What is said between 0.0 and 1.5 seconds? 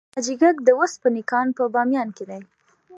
د حاجي ګک د وسپنې کان